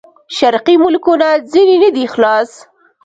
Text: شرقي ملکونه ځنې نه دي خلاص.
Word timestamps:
شرقي 0.37 0.75
ملکونه 0.83 1.27
ځنې 1.51 1.75
نه 1.83 1.89
دي 1.95 2.05
خلاص. 2.13 2.51